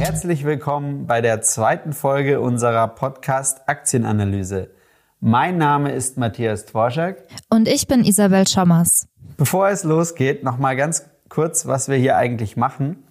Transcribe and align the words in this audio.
Herzlich 0.00 0.46
willkommen 0.46 1.06
bei 1.06 1.20
der 1.20 1.42
zweiten 1.42 1.92
Folge 1.92 2.40
unserer 2.40 2.88
Podcast 2.88 3.68
Aktienanalyse. 3.68 4.70
Mein 5.20 5.58
Name 5.58 5.92
ist 5.92 6.16
Matthias 6.16 6.64
Dvorak. 6.64 7.18
Und 7.50 7.68
ich 7.68 7.86
bin 7.86 8.02
Isabel 8.02 8.48
Schommers. 8.48 9.06
Bevor 9.36 9.68
es 9.68 9.84
losgeht, 9.84 10.42
nochmal 10.42 10.74
ganz 10.74 11.10
kurz, 11.28 11.66
was 11.66 11.90
wir 11.90 11.96
hier 11.96 12.16
eigentlich 12.16 12.56
machen. 12.56 13.04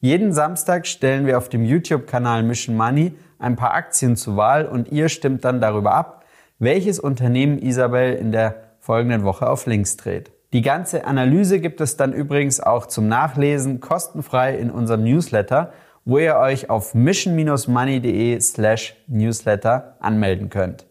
Jeden 0.00 0.32
Samstag 0.32 0.86
stellen 0.86 1.26
wir 1.26 1.36
auf 1.36 1.48
dem 1.48 1.64
YouTube-Kanal 1.64 2.44
Mission 2.44 2.76
Money 2.76 3.16
ein 3.40 3.56
paar 3.56 3.74
Aktien 3.74 4.14
zur 4.14 4.36
Wahl 4.36 4.66
und 4.66 4.92
ihr 4.92 5.08
stimmt 5.08 5.44
dann 5.44 5.60
darüber 5.60 5.94
ab, 5.94 6.24
welches 6.60 7.00
Unternehmen 7.00 7.58
Isabel 7.58 8.14
in 8.14 8.30
der 8.30 8.54
folgenden 8.78 9.24
Woche 9.24 9.50
auf 9.50 9.66
links 9.66 9.96
dreht. 9.96 10.30
Die 10.52 10.62
ganze 10.62 11.06
Analyse 11.06 11.58
gibt 11.58 11.80
es 11.80 11.96
dann 11.96 12.12
übrigens 12.12 12.60
auch 12.60 12.86
zum 12.86 13.08
Nachlesen 13.08 13.80
kostenfrei 13.80 14.56
in 14.56 14.70
unserem 14.70 15.02
Newsletter, 15.02 15.72
wo 16.06 16.18
ihr 16.18 16.36
euch 16.36 16.70
auf 16.70 16.94
mission-money.de 16.94 18.40
slash 18.40 18.94
newsletter 19.08 19.96
anmelden 20.00 20.48
könnt. 20.48 20.86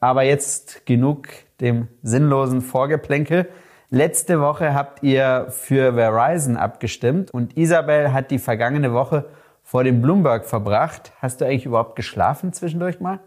Aber 0.00 0.22
jetzt 0.22 0.86
genug 0.86 1.28
dem 1.60 1.88
sinnlosen 2.02 2.62
Vorgeplänkel. 2.62 3.48
Letzte 3.90 4.40
Woche 4.40 4.72
habt 4.72 5.02
ihr 5.02 5.46
für 5.50 5.92
Verizon 5.94 6.56
abgestimmt 6.56 7.30
und 7.32 7.56
Isabel 7.56 8.12
hat 8.12 8.30
die 8.30 8.38
vergangene 8.38 8.94
Woche 8.94 9.26
vor 9.62 9.84
dem 9.84 10.00
Bloomberg 10.00 10.46
verbracht. 10.46 11.12
Hast 11.20 11.40
du 11.40 11.44
eigentlich 11.44 11.66
überhaupt 11.66 11.94
geschlafen 11.94 12.52
zwischendurch 12.52 12.98
mal? 12.98 13.20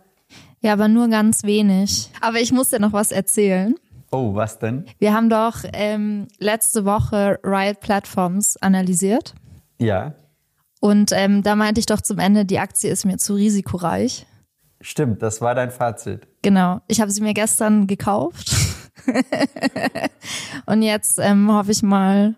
Ja, 0.61 0.73
aber 0.73 0.87
nur 0.87 1.09
ganz 1.09 1.43
wenig. 1.43 2.09
Aber 2.21 2.39
ich 2.39 2.51
muss 2.51 2.69
dir 2.69 2.79
noch 2.79 2.93
was 2.93 3.11
erzählen. 3.11 3.75
Oh, 4.11 4.33
was 4.33 4.57
denn? 4.57 4.85
Wir 4.97 5.13
haben 5.13 5.29
doch 5.29 5.57
ähm, 5.73 6.27
letzte 6.39 6.85
Woche 6.85 7.39
Riot 7.43 7.81
Platforms 7.81 8.57
analysiert. 8.57 9.35
Ja. 9.79 10.13
Und 10.83 11.13
ähm, 11.13 11.43
da 11.43 11.55
meinte 11.55 11.79
ich 11.79 11.85
doch 11.85 12.01
zum 12.01 12.19
Ende, 12.19 12.43
die 12.43 12.59
Aktie 12.59 12.91
ist 12.91 13.05
mir 13.05 13.15
zu 13.15 13.35
risikoreich. 13.35 14.25
Stimmt, 14.81 15.21
das 15.21 15.39
war 15.39 15.55
dein 15.55 15.71
Fazit. 15.71 16.27
Genau. 16.41 16.81
Ich 16.89 16.99
habe 16.99 17.09
sie 17.09 17.21
mir 17.21 17.33
gestern 17.33 17.87
gekauft. 17.87 18.53
Und 20.65 20.81
jetzt 20.81 21.19
ähm, 21.19 21.49
hoffe 21.53 21.71
ich 21.71 21.83
mal, 21.83 22.35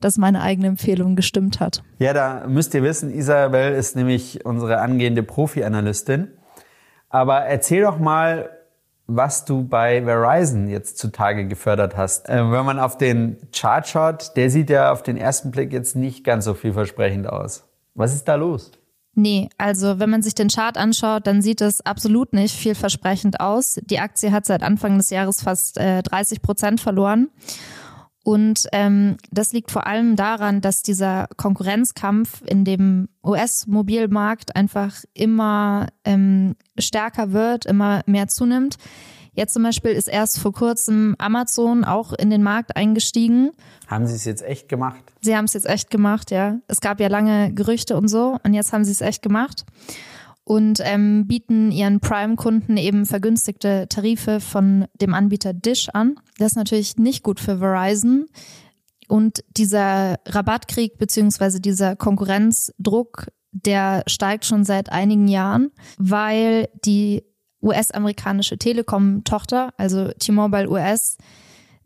dass 0.00 0.18
meine 0.18 0.42
eigene 0.42 0.66
Empfehlung 0.66 1.14
gestimmt 1.14 1.60
hat. 1.60 1.84
Ja, 2.00 2.12
da 2.12 2.48
müsst 2.48 2.74
ihr 2.74 2.82
wissen, 2.82 3.14
Isabel 3.14 3.74
ist 3.74 3.94
nämlich 3.94 4.44
unsere 4.44 4.80
angehende 4.80 5.22
Profi-Analystin. 5.22 6.32
Aber 7.10 7.42
erzähl 7.42 7.82
doch 7.82 8.00
mal, 8.00 8.50
was 9.06 9.44
du 9.44 9.68
bei 9.68 10.02
Verizon 10.02 10.66
jetzt 10.66 10.98
zutage 10.98 11.46
gefördert 11.46 11.96
hast. 11.96 12.28
Äh, 12.28 12.38
wenn 12.50 12.64
man 12.64 12.80
auf 12.80 12.98
den 12.98 13.36
Chart 13.52 13.86
schaut, 13.86 14.36
der 14.36 14.50
sieht 14.50 14.68
ja 14.68 14.90
auf 14.90 15.04
den 15.04 15.16
ersten 15.16 15.52
Blick 15.52 15.72
jetzt 15.72 15.94
nicht 15.94 16.24
ganz 16.24 16.44
so 16.44 16.54
vielversprechend 16.54 17.28
aus. 17.28 17.68
Was 17.94 18.14
ist 18.14 18.24
da 18.24 18.34
los? 18.34 18.72
Nee, 19.16 19.48
also 19.58 20.00
wenn 20.00 20.10
man 20.10 20.22
sich 20.22 20.34
den 20.34 20.48
Chart 20.48 20.76
anschaut, 20.76 21.26
dann 21.26 21.40
sieht 21.40 21.60
es 21.60 21.80
absolut 21.80 22.32
nicht 22.32 22.54
vielversprechend 22.54 23.38
aus. 23.38 23.78
Die 23.84 24.00
Aktie 24.00 24.32
hat 24.32 24.44
seit 24.44 24.64
Anfang 24.64 24.98
des 24.98 25.10
Jahres 25.10 25.40
fast 25.40 25.78
äh, 25.78 26.02
30 26.02 26.42
Prozent 26.42 26.80
verloren. 26.80 27.30
Und 28.24 28.66
ähm, 28.72 29.18
das 29.30 29.52
liegt 29.52 29.70
vor 29.70 29.86
allem 29.86 30.16
daran, 30.16 30.62
dass 30.62 30.82
dieser 30.82 31.28
Konkurrenzkampf 31.36 32.42
in 32.46 32.64
dem 32.64 33.08
US-Mobilmarkt 33.22 34.56
einfach 34.56 35.04
immer 35.12 35.88
ähm, 36.04 36.56
stärker 36.78 37.32
wird, 37.32 37.66
immer 37.66 38.00
mehr 38.06 38.26
zunimmt. 38.28 38.76
Jetzt 39.34 39.54
zum 39.54 39.62
Beispiel 39.62 39.90
ist 39.90 40.08
erst 40.08 40.38
vor 40.38 40.52
kurzem 40.52 41.14
Amazon 41.18 41.84
auch 41.84 42.12
in 42.12 42.30
den 42.30 42.42
Markt 42.42 42.76
eingestiegen. 42.76 43.50
Haben 43.86 44.06
Sie 44.06 44.14
es 44.14 44.24
jetzt 44.24 44.42
echt 44.42 44.68
gemacht? 44.68 45.02
Sie 45.20 45.36
haben 45.36 45.44
es 45.44 45.54
jetzt 45.54 45.66
echt 45.66 45.90
gemacht, 45.90 46.30
ja. 46.30 46.58
Es 46.68 46.80
gab 46.80 47.00
ja 47.00 47.08
lange 47.08 47.52
Gerüchte 47.52 47.96
und 47.96 48.08
so 48.08 48.38
und 48.42 48.54
jetzt 48.54 48.72
haben 48.72 48.84
sie 48.84 48.92
es 48.92 49.00
echt 49.00 49.22
gemacht 49.22 49.64
und 50.44 50.80
ähm, 50.82 51.26
bieten 51.26 51.72
ihren 51.72 52.00
Prime-Kunden 52.00 52.76
eben 52.76 53.06
vergünstigte 53.06 53.86
Tarife 53.88 54.40
von 54.40 54.86
dem 55.00 55.14
Anbieter 55.14 55.54
Dish 55.54 55.88
an. 55.88 56.16
Das 56.38 56.52
ist 56.52 56.56
natürlich 56.56 56.96
nicht 56.96 57.22
gut 57.22 57.40
für 57.40 57.58
Verizon. 57.58 58.26
Und 59.08 59.44
dieser 59.56 60.16
Rabattkrieg 60.26 60.98
beziehungsweise 60.98 61.60
dieser 61.60 61.96
Konkurrenzdruck, 61.96 63.28
der 63.52 64.02
steigt 64.06 64.44
schon 64.44 64.64
seit 64.64 64.90
einigen 64.90 65.28
Jahren, 65.28 65.70
weil 65.98 66.68
die 66.84 67.24
US-amerikanische 67.64 68.58
Telekom-Tochter, 68.58 69.72
also 69.76 70.12
T-Mobile 70.12 70.68
US, 70.68 71.16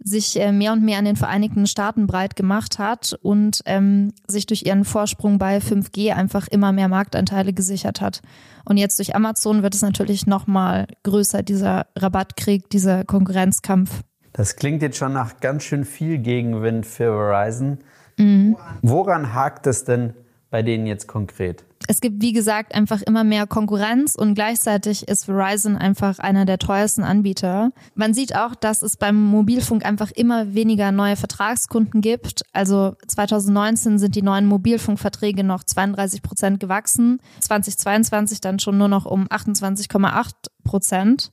sich 0.00 0.39
äh, 0.39 0.53
mehr 0.53 0.72
und 0.72 0.84
mehr 0.84 0.99
an 0.99 1.05
den 1.05 1.16
Vereinigten 1.16 1.66
Staaten 1.66 2.06
breit 2.06 2.37
gemacht 2.37 2.78
hat 2.78 3.19
und 3.22 3.62
ähm, 3.66 4.12
sich 4.27 4.47
durch 4.47 4.65
ihren 4.65 4.84
Vorsprung 4.84 5.38
bei 5.38 5.59
5G 5.59 6.12
einfach 6.12 6.47
immer 6.49 6.72
mehr 6.72 6.88
Marktanteile 6.88 7.53
gesichert 7.53 8.00
hat. 8.00 8.22
Und 8.65 8.77
jetzt 8.77 8.99
durch 8.99 9.17
Amazon 9.17 9.62
wird 9.62 9.75
es 9.75 9.83
natürlich 9.83 10.27
noch 10.27 10.47
mal 10.47 10.87
größer, 11.03 11.43
dieser 11.43 11.87
Rabattkrieg, 11.97 12.71
dieser 12.71 13.05
Konkurrenzkampf. 13.05 14.03
Das 14.33 14.56
klingt 14.56 14.83
jetzt 14.83 14.99
schon 14.99 15.12
nach 15.12 15.41
ganz 15.41 15.65
schön 15.65 15.84
viel 15.84 16.19
Gegenwind 16.19 16.87
für 16.87 17.12
Verizon. 17.12 17.78
Mhm. 18.19 18.56
Woran 18.83 19.34
hakt 19.34 19.67
es 19.67 19.84
denn 19.84 20.15
bei 20.50 20.62
denen 20.62 20.87
jetzt 20.87 21.09
konkret? 21.09 21.65
Es 21.87 22.00
gibt, 22.00 22.21
wie 22.21 22.33
gesagt, 22.33 22.75
einfach 22.75 23.03
immer 23.03 23.25
mehr 23.25 23.47
Konkurrenz 23.47 24.15
und 24.15 24.34
gleichzeitig 24.34 25.06
ist 25.06 25.27
Verizon 25.27 25.77
einfach 25.77 26.19
einer 26.19 26.44
der 26.44 26.59
teuersten 26.59 27.05
Anbieter. 27.05 27.71
Man 27.94 28.15
sieht 28.15 28.34
auch, 28.34 28.55
dass 28.55 28.83
es 28.83 28.97
beim 28.97 29.22
Mobilfunk 29.22 29.84
einfach 29.84 30.11
immer 30.11 30.55
weniger 30.55 30.93
neue 30.93 31.17
Vertragskunden 31.17 32.00
gibt. 32.00 32.43
Also 32.53 32.97
2019 33.06 33.99
sind 33.99 34.17
die 34.17 34.22
neuen 34.22 34.47
Mobilfunkverträge 34.47 35.44
noch 35.44 35.62
32 35.62 36.22
Prozent 36.22 36.61
gewachsen, 36.61 37.21
2022 37.41 38.41
dann 38.41 38.59
schon 38.59 38.77
nur 38.77 38.88
noch 38.88 39.06
um 39.06 39.27
28,8 39.28 40.33
Prozent. 40.65 41.33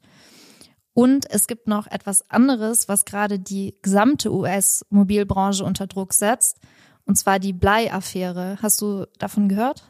Und 0.94 1.30
es 1.30 1.48
gibt 1.48 1.68
noch 1.68 1.88
etwas 1.88 2.30
anderes, 2.30 2.88
was 2.88 3.04
gerade 3.04 3.38
die 3.38 3.76
gesamte 3.82 4.34
US-Mobilbranche 4.34 5.66
unter 5.66 5.88
Druck 5.88 6.14
setzt. 6.14 6.60
Und 7.04 7.18
zwar 7.18 7.38
die 7.40 7.52
Blei-Affäre. 7.52 8.58
Hast 8.62 8.82
du 8.82 9.06
davon 9.20 9.50
gehört? 9.50 9.84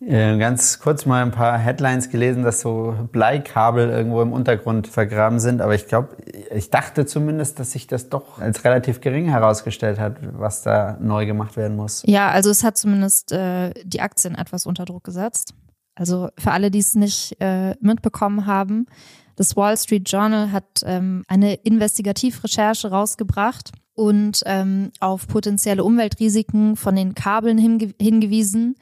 Äh, 0.00 0.38
ganz 0.38 0.78
kurz 0.78 1.06
mal 1.06 1.22
ein 1.22 1.32
paar 1.32 1.58
Headlines 1.58 2.08
gelesen, 2.08 2.44
dass 2.44 2.60
so 2.60 2.94
Bleikabel 3.10 3.90
irgendwo 3.90 4.22
im 4.22 4.32
Untergrund 4.32 4.86
vergraben 4.86 5.40
sind. 5.40 5.60
Aber 5.60 5.74
ich 5.74 5.88
glaube, 5.88 6.16
ich 6.54 6.70
dachte 6.70 7.04
zumindest, 7.04 7.58
dass 7.58 7.72
sich 7.72 7.88
das 7.88 8.08
doch 8.08 8.38
als 8.40 8.64
relativ 8.64 9.00
gering 9.00 9.28
herausgestellt 9.28 9.98
hat, 9.98 10.18
was 10.38 10.62
da 10.62 10.96
neu 11.00 11.26
gemacht 11.26 11.56
werden 11.56 11.76
muss. 11.76 12.02
Ja, 12.06 12.30
also 12.30 12.50
es 12.50 12.62
hat 12.62 12.76
zumindest 12.76 13.32
äh, 13.32 13.72
die 13.84 14.00
Aktien 14.00 14.36
etwas 14.36 14.66
unter 14.66 14.84
Druck 14.84 15.02
gesetzt. 15.02 15.54
Also 15.96 16.28
für 16.38 16.52
alle, 16.52 16.70
die 16.70 16.78
es 16.78 16.94
nicht 16.94 17.36
äh, 17.40 17.74
mitbekommen 17.80 18.46
haben, 18.46 18.86
das 19.34 19.56
Wall 19.56 19.76
Street 19.76 20.10
Journal 20.10 20.50
hat 20.50 20.82
ähm, 20.84 21.22
eine 21.28 21.54
Investigativrecherche 21.54 22.90
rausgebracht 22.90 23.72
und 23.94 24.42
ähm, 24.46 24.90
auf 24.98 25.26
potenzielle 25.28 25.82
Umweltrisiken 25.84 26.74
von 26.74 26.96
den 26.96 27.14
Kabeln 27.14 27.56
hinge 27.56 27.94
hingewiesen, 28.00 28.76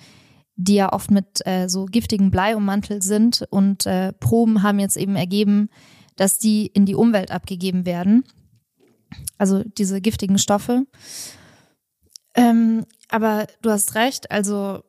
die 0.57 0.75
ja 0.75 0.93
oft 0.93 1.11
mit 1.11 1.47
äh, 1.47 1.69
so 1.69 1.85
giftigen 1.85 2.31
Blei 2.31 2.57
ummantelt 2.57 3.03
sind. 3.03 3.47
Und 3.51 3.87
äh, 3.87 4.13
Proben 4.15 4.63
haben 4.63 4.79
jetzt 4.79 4.97
eben 4.97 5.17
ergeben, 5.17 5.69
dass 6.17 6.39
die 6.39 6.67
in 6.67 6.87
die 6.87 6.95
Umwelt 6.95 7.31
abgegeben 7.31 7.85
werden. 7.85 8.25
Also 9.39 9.63
diese 9.63 10.01
giftigen 10.01 10.39
Stoffe. 10.39 10.87
Ähm, 12.35 12.85
aber 13.09 13.47
du 13.63 13.71
hast 13.71 13.95
recht, 13.95 14.31
also 14.31 14.83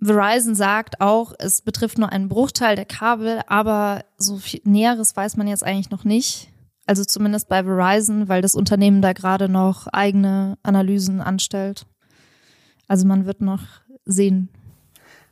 Verizon 0.00 0.54
sagt 0.54 1.00
auch, 1.00 1.32
es 1.38 1.62
betrifft 1.62 1.98
nur 1.98 2.10
einen 2.10 2.28
Bruchteil 2.28 2.76
der 2.76 2.84
Kabel, 2.84 3.40
aber 3.46 4.04
so 4.18 4.36
viel 4.36 4.60
Näheres 4.64 5.16
weiß 5.16 5.36
man 5.36 5.48
jetzt 5.48 5.64
eigentlich 5.64 5.90
noch 5.90 6.04
nicht. 6.04 6.48
Also 6.86 7.04
zumindest 7.04 7.48
bei 7.48 7.64
Verizon, 7.64 8.28
weil 8.28 8.42
das 8.42 8.54
Unternehmen 8.54 9.02
da 9.02 9.12
gerade 9.12 9.48
noch 9.48 9.86
eigene 9.88 10.58
Analysen 10.62 11.20
anstellt. 11.20 11.86
Also 12.86 13.06
man 13.06 13.26
wird 13.26 13.40
noch 13.40 13.62
sehen. 14.04 14.50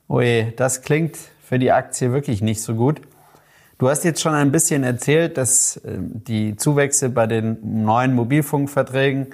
Oje, 0.08 0.52
das 0.56 0.82
klingt 0.82 1.16
für 1.42 1.58
die 1.58 1.72
Aktie 1.72 2.12
wirklich 2.12 2.42
nicht 2.42 2.62
so 2.62 2.74
gut. 2.74 3.00
Du 3.78 3.88
hast 3.88 4.04
jetzt 4.04 4.20
schon 4.20 4.34
ein 4.34 4.52
bisschen 4.52 4.84
erzählt, 4.84 5.36
dass 5.36 5.78
äh, 5.78 5.98
die 5.98 6.56
Zuwächse 6.56 7.10
bei 7.10 7.26
den 7.26 7.84
neuen 7.84 8.14
Mobilfunkverträgen 8.14 9.28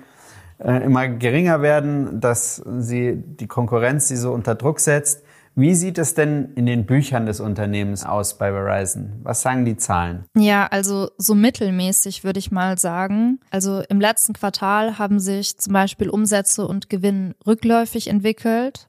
äh, 0.58 0.84
immer 0.84 1.08
geringer 1.08 1.62
werden, 1.62 2.20
dass 2.20 2.56
sie 2.78 3.16
die 3.16 3.46
Konkurrenz 3.46 4.08
sie 4.08 4.16
so 4.16 4.32
unter 4.32 4.54
Druck 4.54 4.80
setzt. 4.80 5.22
Wie 5.56 5.74
sieht 5.74 5.98
es 5.98 6.14
denn 6.14 6.52
in 6.54 6.64
den 6.64 6.86
Büchern 6.86 7.26
des 7.26 7.40
Unternehmens 7.40 8.06
aus 8.06 8.38
bei 8.38 8.52
Verizon? 8.52 9.20
Was 9.24 9.42
sagen 9.42 9.64
die 9.64 9.76
Zahlen? 9.76 10.24
Ja, 10.36 10.66
also 10.66 11.10
so 11.18 11.34
mittelmäßig 11.34 12.24
würde 12.24 12.38
ich 12.38 12.52
mal 12.52 12.78
sagen. 12.78 13.40
Also 13.50 13.82
im 13.88 14.00
letzten 14.00 14.32
Quartal 14.32 14.98
haben 14.98 15.18
sich 15.18 15.58
zum 15.58 15.72
Beispiel 15.72 16.08
Umsätze 16.08 16.66
und 16.66 16.88
Gewinn 16.88 17.34
rückläufig 17.46 18.08
entwickelt. 18.08 18.88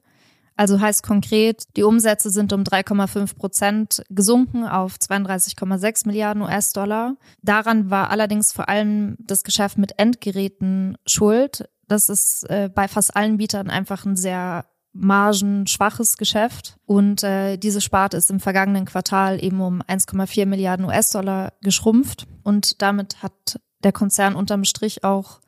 Also 0.56 0.80
heißt 0.80 1.02
konkret, 1.02 1.64
die 1.76 1.82
Umsätze 1.82 2.30
sind 2.30 2.52
um 2.52 2.62
3,5 2.62 3.36
Prozent 3.36 4.02
gesunken 4.10 4.66
auf 4.66 4.96
32,6 4.96 6.06
Milliarden 6.06 6.42
US-Dollar. 6.42 7.16
Daran 7.42 7.90
war 7.90 8.10
allerdings 8.10 8.52
vor 8.52 8.68
allem 8.68 9.16
das 9.18 9.44
Geschäft 9.44 9.78
mit 9.78 9.98
Endgeräten 9.98 10.96
schuld. 11.06 11.68
Das 11.88 12.08
ist 12.08 12.48
äh, 12.50 12.70
bei 12.72 12.88
fast 12.88 13.16
allen 13.16 13.38
Bietern 13.38 13.70
einfach 13.70 14.04
ein 14.04 14.16
sehr 14.16 14.66
margenschwaches 14.92 16.16
Geschäft. 16.16 16.76
Und 16.84 17.22
äh, 17.22 17.56
diese 17.56 17.80
Sparte 17.80 18.16
ist 18.16 18.30
im 18.30 18.40
vergangenen 18.40 18.84
Quartal 18.84 19.42
eben 19.42 19.60
um 19.60 19.82
1,4 19.82 20.46
Milliarden 20.46 20.84
US-Dollar 20.86 21.54
geschrumpft. 21.62 22.26
Und 22.42 22.82
damit 22.82 23.22
hat 23.22 23.58
der 23.82 23.92
Konzern 23.92 24.34
unterm 24.34 24.64
Strich 24.64 25.02
auch 25.02 25.40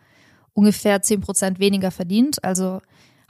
ungefähr 0.55 1.03
10 1.03 1.21
Prozent 1.21 1.59
weniger 1.59 1.91
verdient. 1.91 2.43
Also 2.43 2.81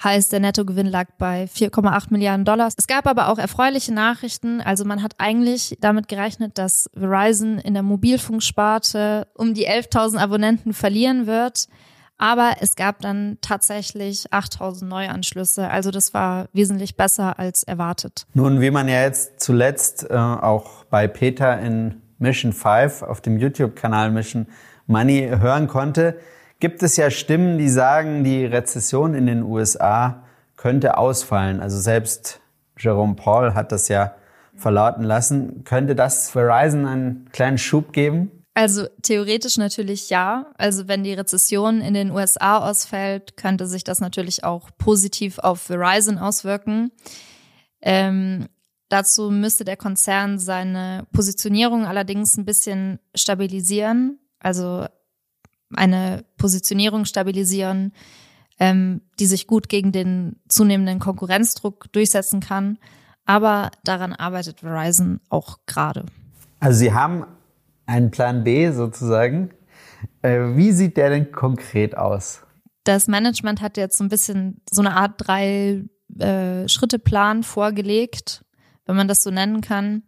heißt, 0.05 0.33
der 0.33 0.41
Nettogewinn 0.41 0.87
lag 0.87 1.07
bei 1.19 1.45
4,8 1.45 2.07
Milliarden 2.11 2.45
Dollar. 2.45 2.69
Es 2.77 2.87
gab 2.87 3.07
aber 3.07 3.29
auch 3.29 3.39
erfreuliche 3.39 3.93
Nachrichten. 3.93 4.61
Also 4.61 4.85
man 4.85 5.03
hat 5.03 5.15
eigentlich 5.19 5.77
damit 5.81 6.09
gerechnet, 6.09 6.59
dass 6.59 6.89
Verizon 6.95 7.59
in 7.59 7.75
der 7.75 7.83
Mobilfunksparte 7.83 9.27
um 9.35 9.55
die 9.55 9.69
11.000 9.69 10.19
Abonnenten 10.19 10.73
verlieren 10.75 11.27
wird. 11.27 11.69
Aber 12.17 12.55
es 12.61 12.77
gab 12.77 13.01
dann 13.01 13.39
tatsächlich 13.41 14.33
8000 14.33 14.89
Neuanschlüsse. 14.89 15.69
Also 15.69 15.91
das 15.91 16.15
war 16.15 16.47
wesentlich 16.53 16.97
besser 16.97 17.39
als 17.39 17.65
erwartet. 17.65 18.27
Nun, 18.35 18.61
wie 18.61 18.71
man 18.71 18.89
ja 18.89 19.03
jetzt 19.03 19.41
zuletzt 19.41 20.09
äh, 20.09 20.15
auch 20.15 20.85
bei 20.85 21.09
Peter 21.09 21.59
in 21.59 22.03
Mission 22.19 22.53
5 22.53 23.03
auf 23.03 23.21
dem 23.21 23.39
YouTube-Kanal 23.39 24.13
Mission 24.13 24.47
Money 24.87 25.29
hören 25.41 25.67
konnte, 25.67 26.19
gibt 26.61 26.83
es 26.83 26.97
ja 26.97 27.11
Stimmen, 27.11 27.59
die 27.59 27.69
sagen, 27.69 28.25
die 28.25 28.45
Rezession 28.45 29.15
in 29.15 29.27
den 29.27 29.43
USA 29.43 30.23
könnte 30.57 30.97
ausfallen. 30.97 31.61
Also 31.61 31.79
selbst 31.79 32.41
Jerome 32.79 33.15
Paul 33.15 33.55
hat 33.55 33.73
das 33.73 33.89
ja 33.89 34.15
verlauten 34.57 35.03
lassen. 35.03 35.65
Könnte 35.65 35.95
das 35.95 36.31
Verizon 36.31 36.87
einen 36.87 37.29
kleinen 37.33 37.59
Schub 37.59 37.93
geben? 37.93 38.31
Also 38.55 38.87
theoretisch 39.03 39.59
natürlich 39.59 40.11
ja. 40.11 40.53
Also 40.57 40.87
wenn 40.87 41.03
die 41.03 41.13
Rezession 41.13 41.81
in 41.81 41.93
den 41.93 42.13
USA 42.13 42.59
ausfällt, 42.59 43.37
könnte 43.37 43.67
sich 43.67 43.83
das 43.83 44.01
natürlich 44.01 44.45
auch 44.45 44.71
positiv 44.79 45.41
auf 45.41 45.61
Verizon 45.61 46.19
auswirken. 46.19 46.93
Ähm, 47.83 48.47
dazu 48.89 49.31
müsste 49.31 49.65
der 49.65 49.77
Konzern 49.77 50.39
seine 50.39 51.05
Positionierung 51.13 51.85
allerdings 51.85 52.37
ein 52.37 52.45
bisschen 52.45 53.01
stabilisieren. 53.15 54.21
Also 54.39 54.87
eine 55.75 56.25
Positionierung 56.37 57.05
stabilisieren, 57.05 57.93
ähm, 58.59 59.03
die 59.19 59.27
sich 59.27 59.47
gut 59.47 59.69
gegen 59.69 59.93
den 59.93 60.37
zunehmenden 60.49 60.99
Konkurrenzdruck 60.99 61.93
durchsetzen 61.93 62.41
kann. 62.41 62.79
Aber 63.27 63.71
daran 63.85 64.13
arbeitet 64.13 64.61
Verizon 64.61 65.21
auch 65.29 65.59
gerade. 65.67 66.05
Also 66.61 66.79
Sie 66.79 66.93
haben 66.93 67.27
einen 67.87 68.11
Plan 68.11 68.45
B 68.45 68.71
sozusagen. 68.71 69.51
Äh, 70.23 70.57
wie 70.57 70.73
sieht 70.73 70.97
der 70.97 71.11
denn 71.11 71.33
konkret 71.33 71.97
aus? 71.97 72.43
Das 72.85 73.09
Management 73.09 73.61
hat 73.63 73.77
jetzt 73.77 73.97
so 73.97 74.05
ein 74.05 74.11
bisschen 74.11 74.61
so 74.71 74.83
eine 74.83 74.95
Art 74.95 75.15
drei 75.17 75.85
äh, 76.19 76.69
vorgelegt, 77.43 78.45
wenn 78.87 78.97
man 78.97 79.09
das 79.09 79.23
so 79.23 79.31
nennen 79.31 79.63
kann. 79.63 80.03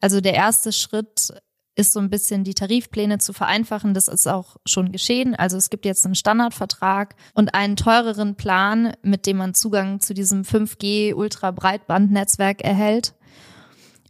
Also 0.00 0.20
der 0.20 0.34
erste 0.34 0.72
Schritt 0.72 1.32
ist 1.78 1.92
so 1.92 2.00
ein 2.00 2.10
bisschen 2.10 2.42
die 2.42 2.54
Tarifpläne 2.54 3.18
zu 3.18 3.32
vereinfachen. 3.32 3.94
Das 3.94 4.08
ist 4.08 4.26
auch 4.26 4.56
schon 4.66 4.90
geschehen. 4.90 5.36
Also 5.36 5.56
es 5.56 5.70
gibt 5.70 5.84
jetzt 5.84 6.04
einen 6.04 6.16
Standardvertrag 6.16 7.14
und 7.34 7.54
einen 7.54 7.76
teureren 7.76 8.34
Plan, 8.34 8.94
mit 9.02 9.26
dem 9.26 9.36
man 9.36 9.54
Zugang 9.54 10.00
zu 10.00 10.12
diesem 10.12 10.42
5G 10.42 11.14
Ultra-Breitband-Netzwerk 11.14 12.62
erhält. 12.62 13.14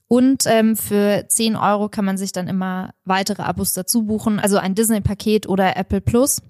Und 0.06 0.44
ähm, 0.46 0.76
für 0.76 1.26
10 1.28 1.56
Euro 1.56 1.90
kann 1.90 2.06
man 2.06 2.16
sich 2.16 2.32
dann 2.32 2.48
immer 2.48 2.94
weitere 3.04 3.42
Abos 3.42 3.74
dazu 3.74 4.04
buchen, 4.04 4.40
also 4.40 4.56
ein 4.56 4.74
Disney-Paket 4.74 5.46
oder 5.46 5.76
Apple 5.76 6.00
Plus. 6.00 6.40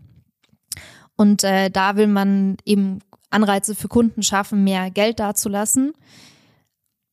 Und 1.17 1.43
äh, 1.43 1.69
da 1.69 1.97
will 1.97 2.07
man 2.07 2.59
eben 2.65 3.01
Anreize 3.31 3.75
für 3.75 3.89
Kunden 3.89 4.23
schaffen, 4.23 4.63
mehr 4.63 4.93
Geld 4.93 5.19
dazulassen. 5.19 5.93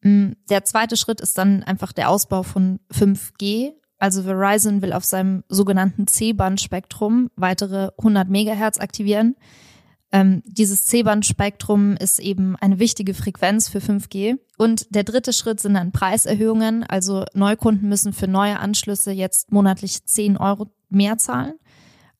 Mm, 0.01 0.33
der 0.47 0.63
zweite 0.63 0.95
Schritt 0.95 1.21
ist 1.21 1.39
dann 1.39 1.63
einfach 1.63 1.91
der 1.91 2.11
Ausbau 2.11 2.43
von 2.43 2.79
5G. 2.93 3.73
Also 3.97 4.23
Verizon 4.23 4.81
will 4.81 4.93
auf 4.93 5.05
seinem 5.05 5.43
sogenannten 5.47 6.07
C-Band-Spektrum 6.07 7.29
weitere 7.35 7.91
100 7.97 8.29
Megahertz 8.29 8.79
aktivieren. 8.79 9.35
Ähm, 10.11 10.43
dieses 10.45 10.85
C-Band-Spektrum 10.85 11.97
ist 11.97 12.19
eben 12.19 12.55
eine 12.57 12.79
wichtige 12.79 13.13
Frequenz 13.13 13.69
für 13.69 13.79
5G. 13.79 14.37
Und 14.57 14.93
der 14.93 15.03
dritte 15.03 15.33
Schritt 15.33 15.59
sind 15.59 15.73
dann 15.73 15.91
Preiserhöhungen. 15.91 16.83
Also 16.83 17.25
Neukunden 17.33 17.89
müssen 17.89 18.13
für 18.13 18.27
neue 18.27 18.59
Anschlüsse 18.59 19.11
jetzt 19.11 19.51
monatlich 19.51 20.05
10 20.05 20.37
Euro 20.37 20.67
mehr 20.89 21.17
zahlen. 21.17 21.55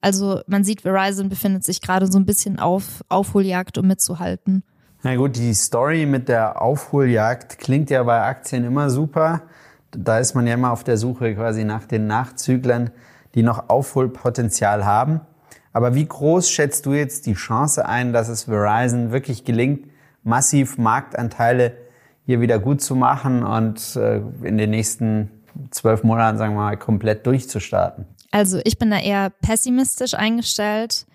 Also 0.02 0.42
man 0.48 0.64
sieht, 0.64 0.82
Verizon 0.82 1.30
befindet 1.30 1.64
sich 1.64 1.82
gerade 1.82 2.12
so 2.12 2.20
ein 2.20 2.26
bisschen 2.26 2.60
auf 2.60 3.04
Aufholjagd, 3.10 3.78
um 3.78 3.88
mitzuhalten. 3.88 4.64
Na 5.04 5.16
gut, 5.16 5.36
die 5.36 5.54
Story 5.54 6.06
mit 6.06 6.30
der 6.30 6.62
Aufholjagd 6.62 7.60
klingt 7.60 7.90
ja 7.90 8.04
bei 8.04 8.22
Aktien 8.22 8.66
immer 8.66 8.90
super. 8.90 9.44
Da 9.98 10.20
ist 10.20 10.36
man 10.36 10.48
ja 10.48 10.54
immer 10.54 10.72
auf 10.72 10.84
der 10.84 10.98
Suche 10.98 11.36
quasi 11.36 11.64
nach 11.64 11.86
den 11.86 12.08
Nachzüglern, 12.08 12.92
die 13.34 13.44
noch 13.44 13.70
Aufholpotenzial 13.70 14.86
haben. 14.86 15.22
Aber 15.74 15.94
wie 15.94 16.06
groß 16.06 16.50
schätzt 16.50 16.86
du 16.86 16.94
jetzt 16.94 17.26
die 17.26 17.34
Chance 17.34 17.86
ein, 17.86 18.14
dass 18.14 18.30
es 18.30 18.44
Verizon 18.44 19.12
wirklich 19.12 19.44
gelingt, 19.44 19.88
massiv 20.24 20.78
Marktanteile 20.78 21.74
hier 22.26 22.42
wieder 22.42 22.60
gut 22.60 22.82
zu 22.82 22.96
machen 22.96 23.44
und 23.44 23.96
äh, 23.96 24.22
in 24.42 24.58
den 24.58 24.70
nächsten 24.70 25.30
zwölf 25.72 26.04
Monaten, 26.04 26.38
sagen 26.38 26.54
wir 26.54 26.62
mal, 26.62 26.78
komplett 26.78 27.26
durchzustarten? 27.26 28.06
Also 28.32 28.60
ich 28.64 28.78
bin 28.78 28.90
da 28.90 29.00
eher 29.00 29.30
pessimistisch 29.30 30.14
eingestellt, 30.14 31.06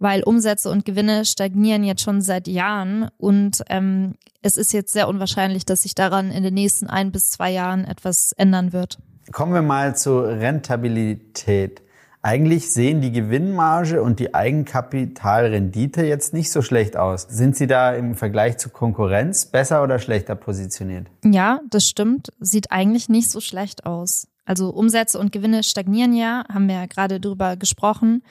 weil 0.00 0.22
Umsätze 0.24 0.70
und 0.70 0.84
Gewinne 0.84 1.24
stagnieren 1.24 1.84
jetzt 1.84 2.02
schon 2.02 2.22
seit 2.22 2.48
Jahren 2.48 3.08
und 3.18 3.62
ähm, 3.68 4.14
es 4.42 4.56
ist 4.56 4.72
jetzt 4.72 4.92
sehr 4.92 5.08
unwahrscheinlich, 5.08 5.64
dass 5.66 5.82
sich 5.82 5.94
daran 5.94 6.32
in 6.32 6.42
den 6.42 6.54
nächsten 6.54 6.88
ein 6.88 7.12
bis 7.12 7.30
zwei 7.30 7.52
Jahren 7.52 7.84
etwas 7.84 8.32
ändern 8.32 8.72
wird. 8.72 8.98
Kommen 9.30 9.52
wir 9.52 9.62
mal 9.62 9.94
zur 9.94 10.26
Rentabilität. 10.26 11.82
Eigentlich 12.22 12.70
sehen 12.70 13.00
die 13.00 13.12
Gewinnmarge 13.12 14.02
und 14.02 14.18
die 14.18 14.34
Eigenkapitalrendite 14.34 16.04
jetzt 16.04 16.34
nicht 16.34 16.50
so 16.50 16.60
schlecht 16.60 16.96
aus. 16.96 17.22
Sind 17.22 17.56
Sie 17.56 17.66
da 17.66 17.94
im 17.94 18.14
Vergleich 18.14 18.58
zur 18.58 18.72
Konkurrenz 18.72 19.46
besser 19.46 19.82
oder 19.82 19.98
schlechter 19.98 20.34
positioniert? 20.34 21.06
Ja, 21.24 21.60
das 21.70 21.86
stimmt. 21.86 22.28
Sieht 22.38 22.72
eigentlich 22.72 23.08
nicht 23.08 23.30
so 23.30 23.40
schlecht 23.40 23.86
aus. 23.86 24.26
Also 24.44 24.70
Umsätze 24.70 25.18
und 25.18 25.32
Gewinne 25.32 25.62
stagnieren 25.62 26.12
ja, 26.12 26.44
haben 26.52 26.66
wir 26.68 26.74
ja 26.74 26.86
gerade 26.86 27.20
drüber 27.20 27.56
gesprochen. 27.56 28.22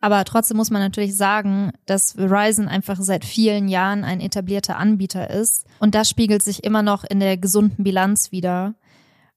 Aber 0.00 0.24
trotzdem 0.24 0.56
muss 0.56 0.70
man 0.70 0.82
natürlich 0.82 1.16
sagen, 1.16 1.72
dass 1.86 2.12
Verizon 2.12 2.68
einfach 2.68 2.98
seit 3.00 3.24
vielen 3.24 3.68
Jahren 3.68 4.04
ein 4.04 4.20
etablierter 4.20 4.76
Anbieter 4.76 5.30
ist. 5.30 5.66
Und 5.80 5.94
das 5.94 6.10
spiegelt 6.10 6.42
sich 6.42 6.64
immer 6.64 6.82
noch 6.82 7.04
in 7.04 7.20
der 7.20 7.38
gesunden 7.38 7.82
Bilanz 7.82 8.30
wieder. 8.30 8.74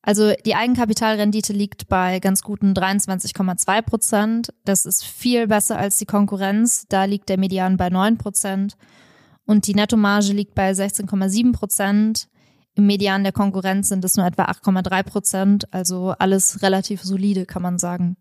Also 0.02 0.34
die 0.46 0.56
Eigenkapitalrendite 0.56 1.54
liegt 1.54 1.88
bei 1.88 2.20
ganz 2.20 2.42
guten 2.42 2.74
23,2 2.74 3.82
Prozent. 3.82 4.54
Das 4.66 4.86
ist 4.86 5.06
viel 5.06 5.48
besser 5.48 5.78
als 5.78 5.98
die 5.98 6.06
Konkurrenz. 6.06 6.86
Da 6.90 7.06
liegt 7.06 7.30
der 7.30 7.38
Median 7.38 7.78
bei 7.78 7.90
9 7.90 8.18
Prozent. 8.18 8.76
Und 9.46 9.68
die 9.68 9.76
Nettomarge 9.76 10.34
liegt 10.34 10.56
bei 10.56 10.72
16,7 10.72 11.54
Prozent. 11.54 12.30
Im 12.76 12.86
Median 12.86 13.24
der 13.24 13.34
Konkurrenz 13.34 13.90
sind 13.90 14.06
es 14.06 14.16
nur 14.16 14.26
etwa 14.26 14.46
8,3 14.46 15.04
Prozent. 15.04 15.74
Also 15.74 16.14
alles 16.18 16.62
relativ 16.62 17.02
solide, 17.02 17.46
kann 17.46 17.62
man 17.62 17.78
sagen. 17.78 18.16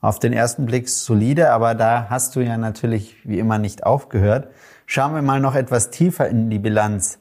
Auf 0.00 0.18
den 0.18 0.32
ersten 0.32 0.66
Blick 0.66 0.88
solide, 0.88 1.50
aber 1.50 1.74
da 1.74 2.06
hast 2.08 2.34
du 2.34 2.40
ja 2.40 2.56
natürlich 2.56 3.16
wie 3.24 3.38
immer 3.38 3.58
nicht 3.58 3.84
aufgehört. 3.84 4.48
Schauen 4.86 5.14
wir 5.14 5.22
mal 5.22 5.40
noch 5.40 5.54
etwas 5.54 5.90
tiefer 5.90 6.28
in 6.28 6.48
die 6.48 6.58
Bilanz. 6.58 7.18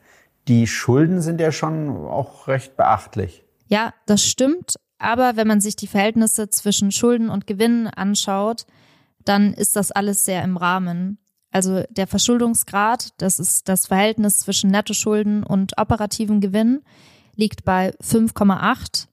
Die 0.48 0.66
Schulden 0.66 1.22
sind 1.22 1.42
ja 1.42 1.52
schon 1.52 1.90
auch 2.08 2.48
recht 2.48 2.78
beachtlich. 2.78 3.44
Ja, 3.68 3.94
das 4.06 4.24
stimmt. 4.24 4.76
Aber 4.98 5.36
wenn 5.36 5.48
man 5.48 5.62
sich 5.62 5.76
die 5.76 5.88
Verhältnisse 5.88 6.50
zwischen 6.50 6.92
Schulden 6.92 7.30
und 7.30 7.48
Gewinnen 7.48 7.88
anschaut, 7.88 8.66
dann 9.26 9.54
ist 9.54 9.76
das 9.76 9.92
alles 9.92 10.26
sehr 10.26 10.44
im 10.44 10.58
Rahmen. 10.58 11.20
Also 11.52 11.84
der 11.90 12.08
Verschuldungsgrad, 12.08 13.10
das 13.18 13.40
ist 13.40 13.68
das 13.68 13.88
Verhältnis 13.88 14.40
zwischen 14.40 14.72
Nettoschulden 14.72 15.44
und 15.44 15.78
operativen 15.78 16.42
Gewinn, 16.42 16.82
liegt 17.36 17.64
bei 17.66 17.92
5,8. 18.02 19.09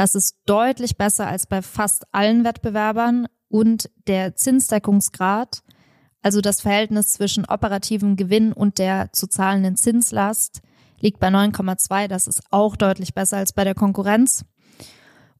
Das 0.00 0.14
ist 0.14 0.38
deutlich 0.46 0.96
besser 0.96 1.26
als 1.26 1.46
bei 1.46 1.60
fast 1.60 2.06
allen 2.10 2.42
Wettbewerbern 2.42 3.26
und 3.50 3.90
der 4.06 4.34
Zinsdeckungsgrad, 4.34 5.60
also 6.22 6.40
das 6.40 6.62
Verhältnis 6.62 7.12
zwischen 7.12 7.44
operativem 7.44 8.16
Gewinn 8.16 8.54
und 8.54 8.78
der 8.78 9.12
zu 9.12 9.26
zahlenden 9.26 9.76
Zinslast, 9.76 10.62
liegt 11.00 11.20
bei 11.20 11.28
9,2. 11.28 12.08
Das 12.08 12.28
ist 12.28 12.40
auch 12.50 12.76
deutlich 12.76 13.12
besser 13.12 13.36
als 13.36 13.52
bei 13.52 13.62
der 13.64 13.74
Konkurrenz. 13.74 14.46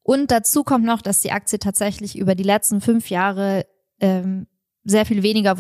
Und 0.03 0.31
dazu 0.31 0.63
kommt 0.63 0.85
noch, 0.85 1.01
dass 1.01 1.21
die 1.21 1.33
Aktie 1.33 1.59
tatsächlich 1.59 2.19
über 2.19 2.35
die 2.35 2.43
letzten 2.43 2.83
fünf 2.83 3.09
Jahre 3.09 3.65
ähm, 3.99 4.47
sehr 4.85 5.07
viel 5.07 5.23
weniger 5.23 5.57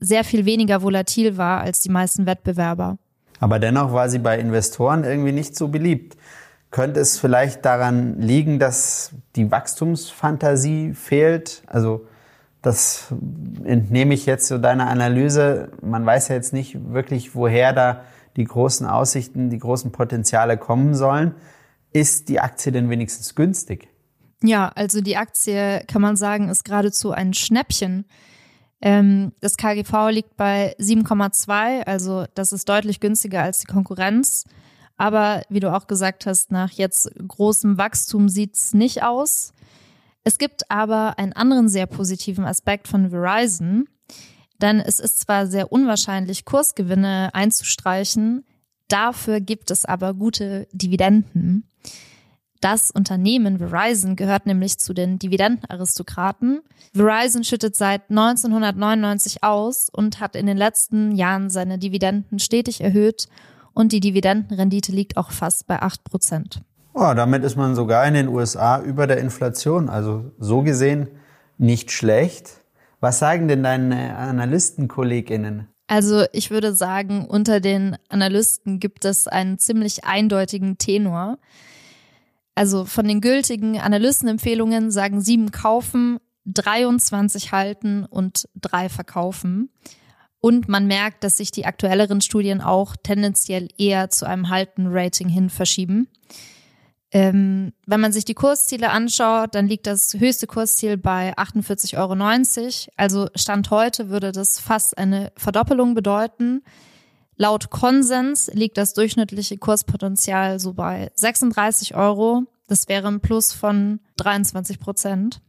sehr 0.00 0.24
viel 0.24 0.44
weniger 0.44 0.82
volatil 0.82 1.38
war 1.38 1.62
als 1.62 1.80
die 1.80 1.88
meisten 1.88 2.26
Wettbewerber. 2.26 2.98
Aber 3.40 3.58
dennoch 3.58 3.94
war 3.94 4.10
sie 4.10 4.18
bei 4.18 4.38
Investoren 4.38 5.02
irgendwie 5.02 5.32
nicht 5.32 5.56
so 5.56 5.68
beliebt. 5.68 6.18
Könnte 6.72 7.00
es 7.00 7.18
vielleicht 7.18 7.66
daran 7.66 8.18
liegen, 8.18 8.58
dass 8.58 9.12
die 9.36 9.50
Wachstumsfantasie 9.50 10.94
fehlt? 10.94 11.62
Also 11.66 12.06
das 12.62 13.12
entnehme 13.62 14.14
ich 14.14 14.24
jetzt 14.24 14.46
zu 14.46 14.58
deiner 14.58 14.88
Analyse. 14.88 15.70
Man 15.82 16.06
weiß 16.06 16.28
ja 16.28 16.34
jetzt 16.34 16.54
nicht 16.54 16.92
wirklich, 16.92 17.34
woher 17.34 17.74
da 17.74 18.04
die 18.36 18.44
großen 18.44 18.86
Aussichten, 18.86 19.50
die 19.50 19.58
großen 19.58 19.92
Potenziale 19.92 20.56
kommen 20.56 20.94
sollen. 20.94 21.34
Ist 21.92 22.30
die 22.30 22.40
Aktie 22.40 22.72
denn 22.72 22.88
wenigstens 22.88 23.34
günstig? 23.34 23.88
Ja, 24.42 24.72
also 24.74 25.02
die 25.02 25.18
Aktie, 25.18 25.84
kann 25.86 26.00
man 26.00 26.16
sagen, 26.16 26.48
ist 26.48 26.64
geradezu 26.64 27.12
ein 27.12 27.34
Schnäppchen. 27.34 28.06
Ähm, 28.80 29.32
das 29.42 29.58
KGV 29.58 30.08
liegt 30.10 30.38
bei 30.38 30.74
7,2, 30.78 31.82
also 31.82 32.24
das 32.34 32.52
ist 32.52 32.66
deutlich 32.70 32.98
günstiger 32.98 33.42
als 33.42 33.58
die 33.58 33.66
Konkurrenz. 33.66 34.44
Aber 35.02 35.42
wie 35.48 35.58
du 35.58 35.74
auch 35.74 35.88
gesagt 35.88 36.26
hast, 36.26 36.52
nach 36.52 36.70
jetzt 36.70 37.10
großem 37.26 37.76
Wachstum 37.76 38.28
sieht's 38.28 38.72
nicht 38.72 39.02
aus. 39.02 39.52
Es 40.22 40.38
gibt 40.38 40.70
aber 40.70 41.18
einen 41.18 41.32
anderen 41.32 41.68
sehr 41.68 41.86
positiven 41.86 42.44
Aspekt 42.44 42.86
von 42.86 43.10
Verizon, 43.10 43.88
denn 44.60 44.78
es 44.78 45.00
ist 45.00 45.18
zwar 45.18 45.48
sehr 45.48 45.72
unwahrscheinlich, 45.72 46.44
Kursgewinne 46.44 47.30
einzustreichen, 47.34 48.44
dafür 48.86 49.40
gibt 49.40 49.72
es 49.72 49.84
aber 49.84 50.14
gute 50.14 50.68
Dividenden. 50.70 51.68
Das 52.60 52.92
Unternehmen 52.92 53.58
Verizon 53.58 54.14
gehört 54.14 54.46
nämlich 54.46 54.78
zu 54.78 54.94
den 54.94 55.18
Dividendenaristokraten. 55.18 56.60
Verizon 56.94 57.42
schüttet 57.42 57.74
seit 57.74 58.08
1999 58.08 59.42
aus 59.42 59.90
und 59.90 60.20
hat 60.20 60.36
in 60.36 60.46
den 60.46 60.56
letzten 60.56 61.10
Jahren 61.16 61.50
seine 61.50 61.80
Dividenden 61.80 62.38
stetig 62.38 62.80
erhöht 62.80 63.26
und 63.74 63.92
die 63.92 64.00
Dividendenrendite 64.00 64.92
liegt 64.92 65.16
auch 65.16 65.30
fast 65.30 65.66
bei 65.66 65.80
8 65.80 66.04
Prozent. 66.04 66.62
Oh, 66.94 67.12
damit 67.14 67.42
ist 67.42 67.56
man 67.56 67.74
sogar 67.74 68.06
in 68.06 68.14
den 68.14 68.28
USA 68.28 68.80
über 68.82 69.06
der 69.06 69.18
Inflation. 69.18 69.88
Also 69.88 70.32
so 70.38 70.62
gesehen 70.62 71.08
nicht 71.58 71.90
schlecht. 71.90 72.50
Was 73.00 73.18
sagen 73.18 73.48
denn 73.48 73.62
deine 73.62 74.16
Analystenkolleginnen? 74.16 75.68
Also 75.88 76.24
ich 76.32 76.50
würde 76.50 76.74
sagen, 76.74 77.26
unter 77.26 77.60
den 77.60 77.96
Analysten 78.08 78.78
gibt 78.78 79.04
es 79.04 79.26
einen 79.26 79.58
ziemlich 79.58 80.04
eindeutigen 80.04 80.78
Tenor. 80.78 81.38
Also 82.54 82.84
von 82.84 83.08
den 83.08 83.20
gültigen 83.20 83.80
Analystenempfehlungen 83.80 84.90
sagen 84.90 85.20
sieben 85.20 85.50
kaufen, 85.50 86.18
23 86.46 87.52
halten 87.52 88.04
und 88.04 88.48
drei 88.54 88.88
verkaufen. 88.88 89.70
Und 90.42 90.68
man 90.68 90.88
merkt, 90.88 91.22
dass 91.22 91.36
sich 91.36 91.52
die 91.52 91.66
aktuelleren 91.66 92.20
Studien 92.20 92.60
auch 92.60 92.96
tendenziell 93.00 93.68
eher 93.78 94.10
zu 94.10 94.26
einem 94.26 94.48
Halten-Rating 94.48 95.28
hin 95.28 95.48
verschieben. 95.50 96.08
Ähm, 97.12 97.72
wenn 97.86 98.00
man 98.00 98.10
sich 98.10 98.24
die 98.24 98.34
Kursziele 98.34 98.90
anschaut, 98.90 99.54
dann 99.54 99.68
liegt 99.68 99.86
das 99.86 100.14
höchste 100.14 100.48
Kursziel 100.48 100.96
bei 100.96 101.32
48,90 101.38 101.96
Euro. 101.96 102.92
Also 102.96 103.28
Stand 103.36 103.70
heute 103.70 104.08
würde 104.08 104.32
das 104.32 104.58
fast 104.58 104.98
eine 104.98 105.30
Verdoppelung 105.36 105.94
bedeuten. 105.94 106.64
Laut 107.36 107.70
Konsens 107.70 108.50
liegt 108.52 108.78
das 108.78 108.94
durchschnittliche 108.94 109.58
Kurspotenzial 109.58 110.58
so 110.58 110.72
bei 110.72 111.12
36 111.14 111.94
Euro. 111.94 112.46
Das 112.66 112.88
wäre 112.88 113.06
ein 113.06 113.20
Plus 113.20 113.52
von 113.52 114.00
23 114.16 114.80
Prozent. 114.80 115.40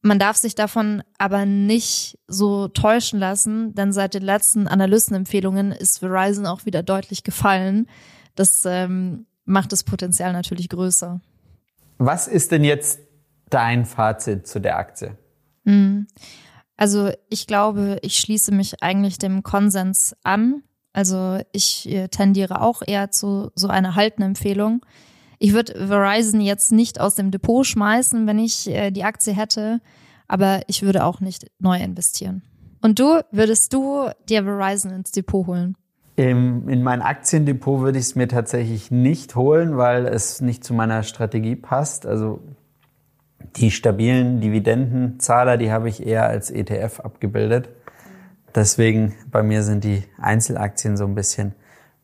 Man 0.00 0.18
darf 0.18 0.36
sich 0.36 0.54
davon 0.54 1.02
aber 1.18 1.44
nicht 1.44 2.18
so 2.28 2.68
täuschen 2.68 3.18
lassen, 3.18 3.74
denn 3.74 3.92
seit 3.92 4.14
den 4.14 4.22
letzten 4.22 4.68
Analystenempfehlungen 4.68 5.72
ist 5.72 5.98
Verizon 5.98 6.46
auch 6.46 6.66
wieder 6.66 6.82
deutlich 6.82 7.24
gefallen. 7.24 7.88
Das 8.36 8.64
ähm, 8.64 9.26
macht 9.44 9.72
das 9.72 9.82
Potenzial 9.82 10.32
natürlich 10.32 10.68
größer. 10.68 11.20
Was 11.98 12.28
ist 12.28 12.52
denn 12.52 12.62
jetzt 12.62 13.00
dein 13.50 13.84
Fazit 13.84 14.46
zu 14.46 14.60
der 14.60 14.76
Aktie? 14.76 15.18
Hm. 15.64 16.06
Also 16.76 17.10
ich 17.28 17.48
glaube, 17.48 17.98
ich 18.02 18.18
schließe 18.18 18.52
mich 18.54 18.82
eigentlich 18.82 19.18
dem 19.18 19.42
Konsens 19.42 20.14
an. 20.22 20.62
Also 20.92 21.40
ich 21.52 21.88
äh, 21.88 22.06
tendiere 22.06 22.60
auch 22.60 22.82
eher 22.86 23.10
zu 23.10 23.50
so 23.56 23.66
einer 23.66 23.96
Haltenempfehlung. 23.96 24.86
Ich 25.38 25.52
würde 25.52 25.86
Verizon 25.86 26.40
jetzt 26.40 26.72
nicht 26.72 27.00
aus 27.00 27.14
dem 27.14 27.30
Depot 27.30 27.64
schmeißen, 27.64 28.26
wenn 28.26 28.38
ich 28.38 28.68
äh, 28.68 28.90
die 28.90 29.04
Aktie 29.04 29.32
hätte, 29.32 29.80
aber 30.26 30.62
ich 30.66 30.82
würde 30.82 31.04
auch 31.04 31.20
nicht 31.20 31.50
neu 31.58 31.78
investieren. 31.80 32.42
Und 32.80 32.98
du, 32.98 33.20
würdest 33.30 33.72
du 33.72 34.08
dir 34.28 34.44
Verizon 34.44 34.92
ins 34.92 35.10
Depot 35.10 35.46
holen? 35.46 35.76
in 36.16 36.82
mein 36.82 37.00
Aktiendepot 37.00 37.80
würde 37.80 38.00
ich 38.00 38.06
es 38.06 38.16
mir 38.16 38.26
tatsächlich 38.26 38.90
nicht 38.90 39.36
holen, 39.36 39.76
weil 39.76 40.04
es 40.06 40.40
nicht 40.40 40.64
zu 40.64 40.74
meiner 40.74 41.04
Strategie 41.04 41.54
passt. 41.54 42.06
Also 42.06 42.40
die 43.54 43.70
stabilen 43.70 44.40
Dividendenzahler, 44.40 45.56
die 45.56 45.70
habe 45.70 45.88
ich 45.88 46.04
eher 46.04 46.26
als 46.26 46.50
ETF 46.50 47.00
abgebildet. 47.00 47.68
Deswegen 48.52 49.14
bei 49.30 49.44
mir 49.44 49.62
sind 49.62 49.84
die 49.84 50.02
Einzelaktien 50.20 50.96
so 50.96 51.04
ein 51.04 51.14
bisschen 51.14 51.54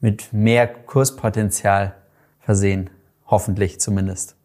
mit 0.01 0.33
mehr 0.33 0.69
Kurspotenzial 0.69 1.97
versehen. 2.39 2.91
Hoffentlich 3.27 3.81
zumindest. 3.81 4.37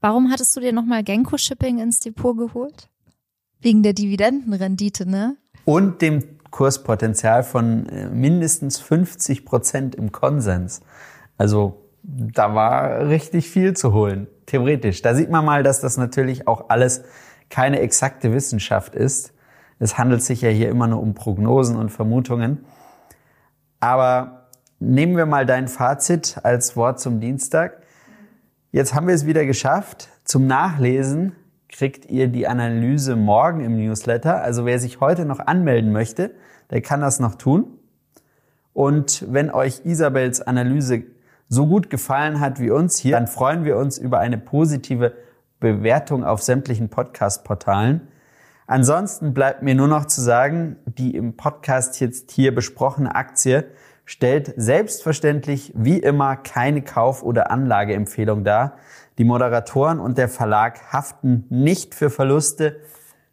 Warum 0.00 0.30
hattest 0.30 0.54
du 0.56 0.60
dir 0.60 0.72
nochmal 0.72 1.04
Genko 1.04 1.36
Shipping 1.36 1.78
ins 1.78 2.00
Depot 2.00 2.36
geholt? 2.36 2.88
Wegen 3.60 3.82
der 3.82 3.92
Dividendenrendite, 3.92 5.08
ne? 5.08 5.36
Und 5.64 6.02
dem 6.02 6.38
Kurspotenzial 6.50 7.42
von 7.42 7.88
äh, 7.88 8.08
mindestens 8.08 8.78
50 8.78 9.44
Prozent 9.44 9.94
im 9.94 10.12
Konsens. 10.12 10.80
Also 11.36 11.84
da 12.02 12.54
war 12.54 13.08
richtig 13.08 13.50
viel 13.50 13.76
zu 13.76 13.92
holen 13.92 14.28
theoretisch. 14.46 15.02
Da 15.02 15.14
sieht 15.14 15.30
man 15.30 15.44
mal, 15.44 15.62
dass 15.62 15.80
das 15.80 15.96
natürlich 15.96 16.48
auch 16.48 16.70
alles 16.70 17.04
keine 17.50 17.80
exakte 17.80 18.32
Wissenschaft 18.32 18.94
ist. 18.94 19.32
Es 19.78 19.98
handelt 19.98 20.22
sich 20.22 20.40
ja 20.42 20.48
hier 20.48 20.68
immer 20.68 20.86
nur 20.86 21.00
um 21.00 21.14
Prognosen 21.14 21.76
und 21.76 21.90
Vermutungen. 21.90 22.64
Aber 23.80 24.48
nehmen 24.80 25.16
wir 25.16 25.26
mal 25.26 25.46
dein 25.46 25.68
Fazit 25.68 26.38
als 26.42 26.76
Wort 26.76 26.98
zum 26.98 27.20
Dienstag. 27.20 27.82
Jetzt 28.70 28.94
haben 28.94 29.06
wir 29.06 29.14
es 29.14 29.24
wieder 29.24 29.46
geschafft. 29.46 30.10
Zum 30.24 30.46
Nachlesen 30.46 31.32
kriegt 31.70 32.10
ihr 32.10 32.28
die 32.28 32.46
Analyse 32.46 33.16
morgen 33.16 33.60
im 33.60 33.76
Newsletter. 33.76 34.42
Also 34.42 34.66
wer 34.66 34.78
sich 34.78 35.00
heute 35.00 35.24
noch 35.24 35.38
anmelden 35.38 35.90
möchte, 35.90 36.32
der 36.70 36.82
kann 36.82 37.00
das 37.00 37.18
noch 37.18 37.36
tun. 37.36 37.78
Und 38.74 39.24
wenn 39.32 39.50
euch 39.50 39.86
Isabels 39.86 40.42
Analyse 40.42 41.04
so 41.48 41.66
gut 41.66 41.88
gefallen 41.88 42.40
hat 42.40 42.60
wie 42.60 42.70
uns 42.70 42.98
hier, 42.98 43.12
dann 43.12 43.26
freuen 43.26 43.64
wir 43.64 43.78
uns 43.78 43.96
über 43.96 44.18
eine 44.18 44.36
positive 44.36 45.14
Bewertung 45.60 46.22
auf 46.22 46.42
sämtlichen 46.42 46.90
Podcast-Portalen. 46.90 48.02
Ansonsten 48.66 49.32
bleibt 49.32 49.62
mir 49.62 49.74
nur 49.74 49.88
noch 49.88 50.04
zu 50.04 50.20
sagen, 50.20 50.76
die 50.84 51.16
im 51.16 51.38
Podcast 51.38 52.00
jetzt 52.00 52.32
hier 52.32 52.54
besprochene 52.54 53.14
Aktie 53.14 53.64
stellt 54.08 54.54
selbstverständlich 54.56 55.70
wie 55.74 55.98
immer 55.98 56.34
keine 56.36 56.80
Kauf- 56.80 57.22
oder 57.22 57.50
Anlageempfehlung 57.50 58.42
dar. 58.42 58.78
Die 59.18 59.24
Moderatoren 59.24 60.00
und 60.00 60.16
der 60.16 60.30
Verlag 60.30 60.80
haften 60.90 61.44
nicht 61.50 61.94
für 61.94 62.08
Verluste, 62.08 62.80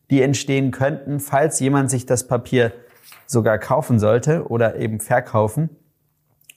die 0.09 0.21
entstehen 0.21 0.71
könnten, 0.71 1.21
falls 1.21 1.61
jemand 1.61 1.89
sich 1.89 2.05
das 2.05 2.27
Papier 2.27 2.73
sogar 3.25 3.57
kaufen 3.57 3.99
sollte 3.99 4.49
oder 4.49 4.75
eben 4.75 4.99
verkaufen 4.99 5.69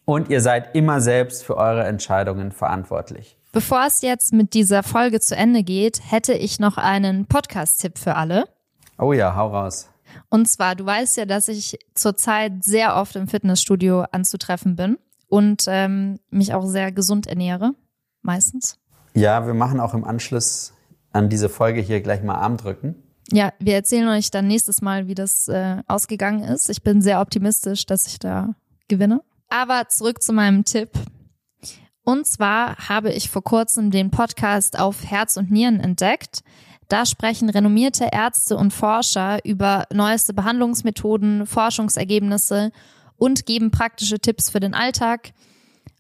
und 0.04 0.30
ihr 0.30 0.40
seid 0.40 0.74
immer 0.74 1.00
selbst 1.00 1.44
für 1.44 1.56
eure 1.56 1.84
Entscheidungen 1.84 2.50
verantwortlich. 2.50 3.38
Bevor 3.52 3.86
es 3.86 4.02
jetzt 4.02 4.32
mit 4.32 4.52
dieser 4.52 4.82
Folge 4.82 5.20
zu 5.20 5.36
Ende 5.36 5.62
geht, 5.62 6.00
hätte 6.10 6.32
ich 6.32 6.58
noch 6.58 6.76
einen 6.76 7.26
Podcast-Tipp 7.26 7.96
für 7.96 8.16
alle. 8.16 8.46
Oh 8.98 9.12
ja, 9.12 9.36
hau 9.36 9.46
raus. 9.46 9.88
Und 10.28 10.48
zwar, 10.48 10.74
du 10.74 10.84
weißt 10.84 11.16
ja, 11.16 11.26
dass 11.26 11.48
ich 11.48 11.78
zurzeit 11.94 12.64
sehr 12.64 12.96
oft 12.96 13.16
im 13.16 13.28
Fitnessstudio 13.28 14.04
anzutreffen 14.12 14.76
bin 14.76 14.98
und 15.28 15.64
ähm, 15.68 16.18
mich 16.30 16.54
auch 16.54 16.66
sehr 16.66 16.92
gesund 16.92 17.26
ernähre, 17.26 17.74
meistens. 18.22 18.78
Ja, 19.14 19.46
wir 19.46 19.54
machen 19.54 19.80
auch 19.80 19.94
im 19.94 20.04
Anschluss 20.04 20.72
an 21.12 21.28
diese 21.28 21.48
Folge 21.48 21.80
hier 21.80 22.00
gleich 22.00 22.22
mal 22.22 22.36
Armdrücken. 22.36 23.02
Ja, 23.30 23.52
wir 23.58 23.74
erzählen 23.74 24.08
euch 24.08 24.30
dann 24.30 24.46
nächstes 24.46 24.80
Mal, 24.80 25.06
wie 25.06 25.14
das 25.14 25.48
äh, 25.48 25.82
ausgegangen 25.86 26.44
ist. 26.44 26.70
Ich 26.70 26.82
bin 26.82 27.02
sehr 27.02 27.20
optimistisch, 27.20 27.84
dass 27.84 28.06
ich 28.06 28.18
da 28.18 28.54
gewinne. 28.88 29.22
Aber 29.50 29.88
zurück 29.88 30.22
zu 30.22 30.32
meinem 30.32 30.64
Tipp. 30.64 30.90
Und 32.04 32.26
zwar 32.26 32.88
habe 32.88 33.12
ich 33.12 33.28
vor 33.28 33.44
kurzem 33.44 33.90
den 33.90 34.10
Podcast 34.10 34.78
auf 34.78 35.04
Herz 35.04 35.36
und 35.36 35.50
Nieren 35.50 35.78
entdeckt. 35.78 36.42
Da 36.88 37.04
sprechen 37.04 37.50
renommierte 37.50 38.08
Ärzte 38.12 38.56
und 38.56 38.72
Forscher 38.72 39.44
über 39.44 39.84
neueste 39.92 40.32
Behandlungsmethoden, 40.32 41.46
Forschungsergebnisse 41.46 42.72
und 43.16 43.44
geben 43.46 43.70
praktische 43.70 44.18
Tipps 44.18 44.48
für 44.48 44.60
den 44.60 44.74
Alltag. 44.74 45.32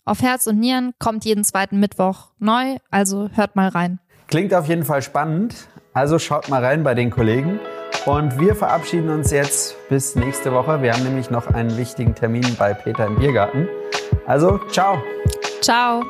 Auf 0.04 0.22
Herz 0.22 0.46
und 0.46 0.58
Nieren 0.58 0.94
kommt 0.98 1.26
jeden 1.26 1.44
zweiten 1.44 1.78
Mittwoch 1.78 2.28
neu, 2.38 2.78
also 2.90 3.28
hört 3.34 3.56
mal 3.56 3.68
rein. 3.68 3.98
Klingt 4.26 4.54
auf 4.54 4.66
jeden 4.66 4.84
Fall 4.84 5.02
spannend, 5.02 5.54
also 5.92 6.18
schaut 6.18 6.48
mal 6.48 6.64
rein 6.64 6.82
bei 6.82 6.94
den 6.94 7.10
Kollegen. 7.10 7.60
Und 8.06 8.38
wir 8.40 8.54
verabschieden 8.54 9.10
uns 9.10 9.30
jetzt 9.30 9.76
bis 9.90 10.14
nächste 10.14 10.52
Woche. 10.52 10.80
Wir 10.80 10.94
haben 10.94 11.04
nämlich 11.04 11.30
noch 11.30 11.48
einen 11.48 11.76
wichtigen 11.76 12.14
Termin 12.14 12.56
bei 12.58 12.72
Peter 12.72 13.06
im 13.06 13.16
Biergarten. 13.16 13.68
Also, 14.26 14.58
ciao. 14.70 15.02
Ciao. 15.60 16.02